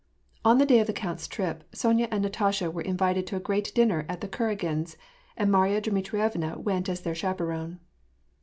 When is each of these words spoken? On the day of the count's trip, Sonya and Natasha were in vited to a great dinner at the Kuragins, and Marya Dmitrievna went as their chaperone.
On 0.43 0.57
the 0.57 0.65
day 0.65 0.79
of 0.79 0.87
the 0.87 0.93
count's 0.93 1.27
trip, 1.27 1.63
Sonya 1.73 2.07
and 2.09 2.23
Natasha 2.23 2.71
were 2.71 2.81
in 2.81 2.97
vited 2.97 3.27
to 3.27 3.35
a 3.35 3.39
great 3.39 3.71
dinner 3.75 4.03
at 4.09 4.19
the 4.19 4.27
Kuragins, 4.27 4.97
and 5.37 5.51
Marya 5.51 5.79
Dmitrievna 5.79 6.57
went 6.57 6.89
as 6.89 7.01
their 7.01 7.13
chaperone. 7.13 7.79